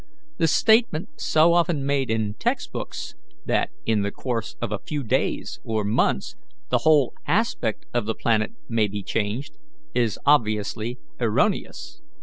The 0.39 0.47
statement 0.47 1.09
so 1.17 1.53
often 1.53 1.85
made 1.85 2.09
in 2.09 2.33
text 2.39 2.71
books, 2.71 3.13
that 3.45 3.69
in 3.85 4.01
the 4.01 4.09
course 4.09 4.55
of 4.59 4.71
a 4.71 4.79
few 4.83 5.03
days 5.03 5.59
or 5.63 5.83
months 5.83 6.35
the 6.71 6.79
whole 6.79 7.13
aspect 7.27 7.85
of 7.93 8.07
the 8.07 8.15
planet 8.15 8.53
may 8.67 8.87
be 8.87 9.03
changed, 9.03 9.57
is 9.93 10.17
obviously 10.25 10.97
erroneous. 11.19 12.01